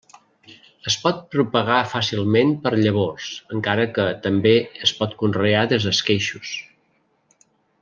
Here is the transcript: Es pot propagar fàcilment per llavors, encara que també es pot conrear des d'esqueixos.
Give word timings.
Es 0.91 0.93
pot 1.01 1.19
propagar 1.35 1.81
fàcilment 1.91 2.53
per 2.63 2.71
llavors, 2.79 3.27
encara 3.59 3.85
que 3.99 4.07
també 4.25 4.55
es 4.89 4.95
pot 5.03 5.15
conrear 5.23 5.63
des 5.75 5.87
d'esqueixos. 5.91 6.57